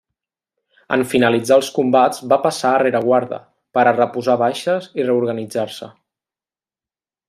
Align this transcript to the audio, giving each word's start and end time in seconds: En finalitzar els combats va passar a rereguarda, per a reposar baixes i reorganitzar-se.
En 0.95 1.03
finalitzar 1.11 1.57
els 1.61 1.69
combats 1.75 2.23
va 2.33 2.39
passar 2.47 2.71
a 2.71 2.81
rereguarda, 2.85 3.41
per 3.79 3.87
a 3.87 3.95
reposar 4.01 4.41
baixes 4.47 4.91
i 5.01 5.09
reorganitzar-se. 5.09 5.95